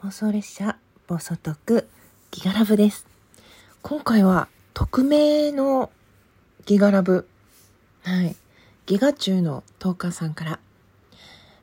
[0.00, 0.76] 妄想列車
[1.08, 1.88] 暴走特
[2.30, 3.04] ギガラブです。
[3.82, 5.90] 今回は匿名の
[6.66, 7.26] ギガラブ。
[8.04, 8.36] はい。
[8.86, 10.60] ギガ中のトーカーさんから。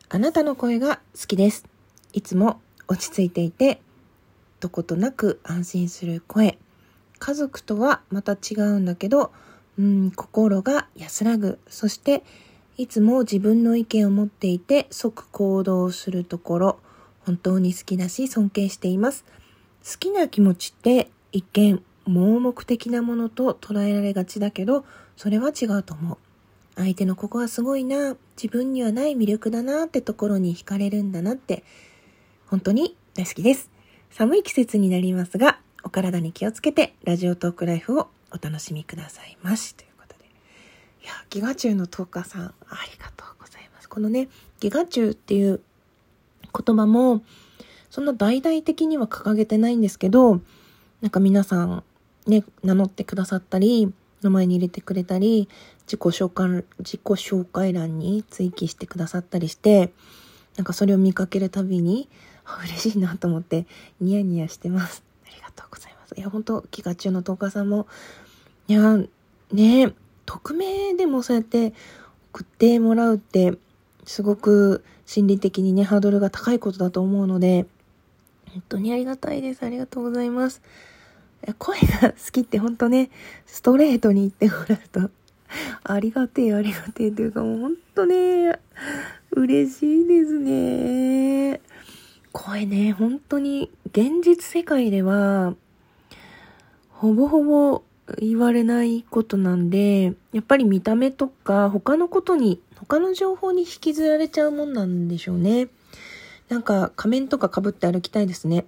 [0.10, 1.64] あなたの声が好きです。
[2.12, 2.60] いつも
[2.90, 3.80] 落ち着いていて
[4.60, 6.58] どことなく安心する声。
[7.20, 9.32] 家族とはまた違うんだけど
[9.80, 11.58] うん心が安らぐ。
[11.70, 12.22] そして
[12.76, 16.80] いつも自分の意見を持っていて即行動するところ。
[17.26, 19.26] 本当に好きだし尊敬しています。
[19.84, 24.86] 好きな気持ちって一見盲目的なものと捉えられがちだけど、
[25.18, 26.18] それは違うと思う。
[26.76, 31.64] 相手のここはすごいな、自分にはない魅力だなってところに惹かれるんだなって、
[32.48, 33.72] 本当に大好きです。
[34.12, 39.76] 寒い季節になりますが、お体に気をつけてラジオトークライフをお楽しみくださいまし。
[39.76, 40.26] ということで。
[41.04, 42.52] いや、ギガチュウのトーカーさん、あ
[42.92, 43.90] りがとうございます。
[43.90, 44.28] このね、
[44.60, 45.62] ギガチュウっていう
[46.56, 47.24] 言葉も、
[47.90, 50.42] そんな大々的には掲げてないんですけど、
[51.02, 51.84] なんか皆さん
[52.28, 55.48] ね、名乗ってくださったり、名前に入れてくれたり、
[55.86, 59.94] 自己紹介、自己紹介欄に追記してくださったりして、
[60.58, 62.10] なんかそれを見かけるたびに、
[62.64, 63.66] 嬉しいなと思って
[64.00, 65.04] ニヤニヤしてます。
[65.26, 66.16] ありがとうございます。
[66.18, 67.88] いや、本当気が中の10日さんも、
[68.68, 68.98] いや、
[69.52, 69.94] ね、
[70.26, 71.74] 匿名でもそうやって
[72.34, 73.58] 送ってもらうって、
[74.06, 77.66] すごく心理的にね、ハードルが高いことだと思うので、
[78.52, 79.64] 本当にありがたいです。
[79.64, 80.62] ありがとうございます。
[81.60, 83.10] 声が好きって本当ね、
[83.46, 85.12] ストレートに言ってもらうと、
[85.84, 88.60] ありがてえ、ありがてえというかもう本当ね、
[89.32, 91.62] 嬉しいですね。
[92.32, 95.56] 声ね、本当に現実世界では、
[96.90, 97.84] ほぼほぼ
[98.20, 105.70] 言われないことなんで、やっぱり見た目とか他のことに他の情報に引きずられちゃうもんなんでしょうね。
[106.50, 108.66] なんか仮面とか被って歩きたいですね。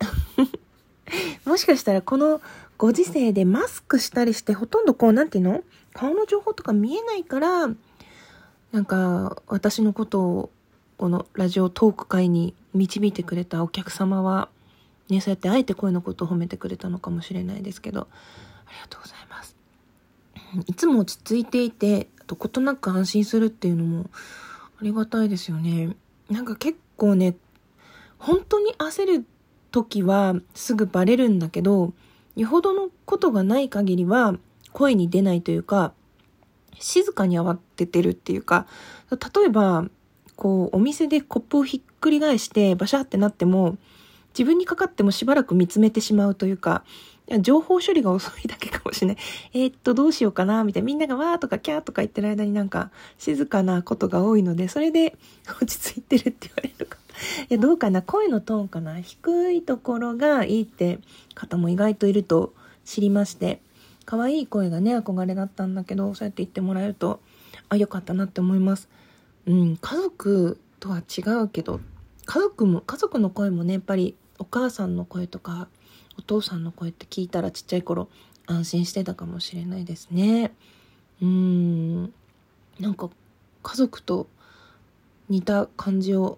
[1.46, 2.42] もしかしたらこの
[2.78, 5.64] ご時世でマスクしたりしてほとんどこう、なんていうの？
[5.94, 7.68] 顔の情報とか見えないから、
[8.72, 10.50] なんか私のことを
[10.98, 14.50] このラジオトーク会に導いてくれたお客様は、
[15.10, 19.56] ね、そうやってあえて声のことを褒めてくれたのかもしれないですけど、ありがとうございます。
[20.68, 24.10] いつも落ち着いていて、どことなく安心するっていうのも
[24.80, 25.96] ありがたいですよね。
[26.30, 27.36] なんか結構ね、
[28.20, 29.26] 本当に焦る
[29.72, 31.94] 時はすぐバレるんだけど、
[32.36, 34.36] よほどのことがない限りは
[34.74, 35.94] 声に出ないというか、
[36.80, 38.68] 静かに慌ててるっていうか、
[39.10, 39.86] 例えば、
[40.36, 43.78] こう、お店でコップをひっくり返してバシャってなっても、
[44.38, 46.84] 自分にかかってもしばらく見つめてしまうというか、
[47.42, 49.18] 情報処理が遅いだけかもしれない。
[49.54, 50.86] えー、っと、どうしようかな、みたいな。
[50.86, 55.18] みんながわーとかキャーとか言ってる間になんか静かなことが多いので、それで
[55.62, 56.98] 落ち着いてるって言われるか。
[57.50, 61.00] いや、どうかな声のトーンかな低いところがいいって
[61.36, 62.54] 方も意外といると
[62.86, 63.62] 知りまして、
[64.06, 67.20] 可愛い声がね、憧れだったんだけど、そうやって言ってもらえると、
[67.68, 68.88] あ、よかったなって思います。
[69.46, 71.82] うん、家族とは違うけど、
[72.26, 75.68] 家族も、家族の声もね、やっぱりお母さんの声とか、
[76.18, 78.10] お父さんの声って聞いたらちっちゃい頃
[78.46, 80.54] 安心してたかもしれないですね。
[81.22, 82.04] うん。
[82.80, 83.10] なんか
[83.64, 84.28] 家族と
[85.30, 86.38] 似た感じを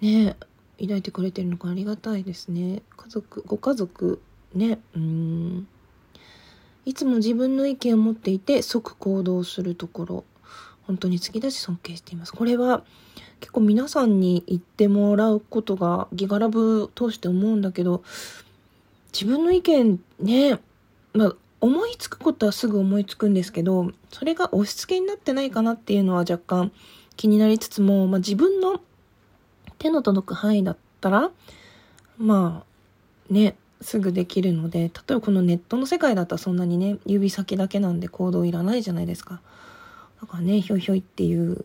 [0.00, 0.36] ね、
[0.80, 2.82] 抱いてくれてるのかありがたいですね。
[2.96, 4.20] 家族、ご家族
[4.54, 5.68] ね、うん。
[6.84, 10.24] いつも自分の意見を持っていて即行動するところ。
[10.82, 12.32] 本当に好きだし尊敬しています。
[12.32, 12.84] これは
[13.40, 18.02] 結構皆さんに言ってもらうことがギガラブ通して思うんだけど、
[19.12, 20.58] 自分の意見ね、
[21.12, 26.72] まあ、思いつくことはすぐ思いつくんですけど、それが押し付けになってないかなっていうのは若干
[27.16, 28.80] 気になりつつも、まあ、自分の
[29.78, 31.30] 手の届く範囲だったら、
[32.18, 32.64] ま
[33.30, 39.40] あ、ね、すぐできるので、例えばこのネットの世界だったらそんなにね、指先だけなんで行動いらないじゃないですか。
[40.20, 41.64] だからね、ひょいひょいっていう、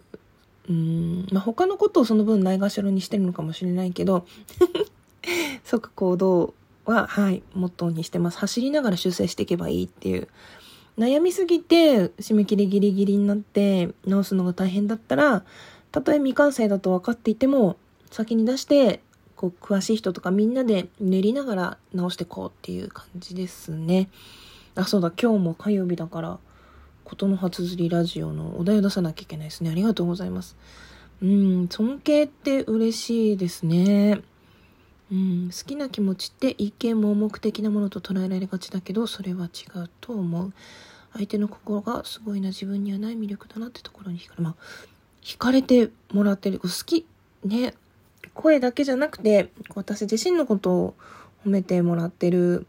[0.69, 4.25] うん、まあ、他のことをその分ないがしろにしてるのかもしれないけど、
[5.63, 6.53] 即行動
[6.85, 8.37] は、はい、モットーにしてます。
[8.39, 10.27] 走りながら修正していけばいいっていう。
[10.97, 15.43] 悩みすぎて、締め切りギリギリになって直すのが大変だったら、
[15.91, 17.77] たとえ未完成だと分かっていても、
[18.11, 19.01] 先に出して、
[19.35, 24.09] こう、詳しい人とかみんなで練りながら直していこうっていう感じですね。
[24.75, 26.39] あ、そうだ、今日も火曜日だから、
[27.03, 29.69] ことの初釣りラジオのお題を出さなきゃいけないですね。
[29.69, 30.55] ありがとうございます。
[31.21, 34.21] うん、尊敬って嬉しいですね。
[35.11, 40.53] うん、好きな気持ちって一見盲目的なものと捉えられがちだけどそれは違うと思う
[41.11, 44.55] 相手の心がすごいな自分にはない魅力だなってところに惹かれまあ
[45.21, 47.05] 惹かれてもらってる好き
[47.43, 47.73] ね
[48.33, 50.93] 声だけじゃなくて、私自身のことを
[51.45, 52.65] 褒めてもらってる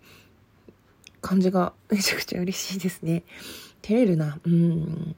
[1.21, 3.23] 感じがめちゃくちゃ嬉しいですね。
[3.83, 4.39] 照れるな。
[4.45, 5.15] うん。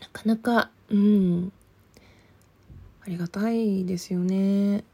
[0.00, 1.52] なかなか、うん。
[3.04, 4.84] ありがたいですよね。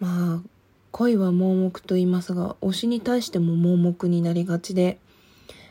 [0.00, 0.42] まあ、
[0.90, 4.98] 恋は盲目と言いますが、推しに対しても盲目になりがちで、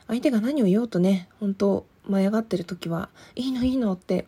[0.07, 4.25] 相手が何を言おうとね、本当舞い上がってる時は、いいのいいのって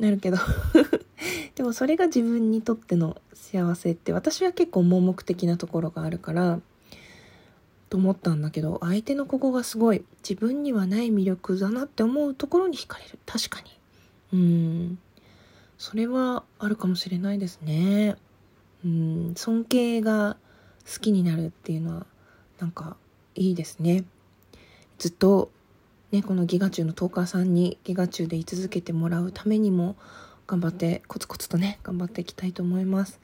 [0.00, 0.38] なるけど
[1.54, 6.60] でもそれが自分にとっての幸せって私は結構盲目的なところがあるから
[7.90, 13.18] と思ったんだけど相手のここがすごい自分にはない魅力だなって思うところに惹かれる。
[13.26, 13.70] 確かに。
[14.32, 14.98] うん。
[15.76, 18.16] それはあるかもしれないですね。
[18.84, 19.34] うん。
[19.36, 20.36] 尊敬が
[20.90, 22.06] 好きになるっていうのは
[22.60, 22.96] なんか
[23.34, 24.04] いいですね。
[24.98, 25.50] ずっと
[26.12, 29.96] ねこのギガチュウのトーカーさんにギガチュウで居続けてもらうためにも
[30.46, 33.18] 頑張ってコツコツとね頑張っていきたいと思います。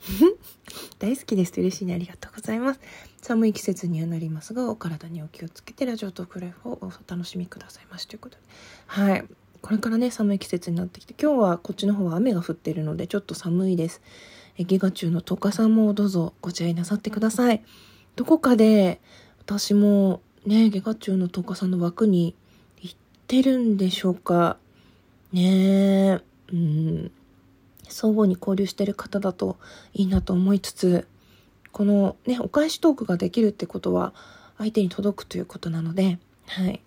[0.98, 1.52] 大好きです。
[1.58, 1.94] 嬉しいね。
[1.94, 2.80] ありがとうございます。
[3.22, 8.42] 寒い季節にはなりますがお体にお気をつけてラジオトークライフをお楽しみくださいましということで。
[8.86, 9.24] はい。
[9.60, 14.00] これからね寒い季節になってきて今日はこっちの方は雨が降っているのでちょっと寒いです。
[14.56, 17.62] えギガ中の10日さんもどうぞご自愛なさってください。
[18.16, 19.00] どこかで
[19.38, 22.34] 私もねゲガ中の10日さんの枠に
[22.80, 24.56] 行ってるんでしょうか。
[25.32, 25.42] ね。
[25.42, 26.20] え
[26.52, 27.12] うん。
[27.90, 29.58] 相互に交流してる方だと
[29.92, 31.06] いいなと思いつつ
[31.72, 34.12] このねお返しトークができるってことは
[34.58, 36.80] 相手に届くということなのではい。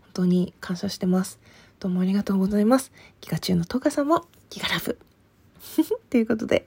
[0.00, 1.38] 本当に感謝してます。
[1.78, 2.90] どうもありがとうございます。
[3.20, 4.98] ギガ中のトカさんもギガラブ。
[6.10, 6.66] ということで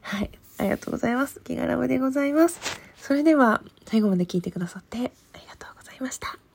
[0.00, 0.30] はい。
[0.58, 1.40] ありがとうございます。
[1.44, 2.60] ギガラブでございます。
[2.96, 6.47] それでは最後まで聞いてくださってありがとうございました。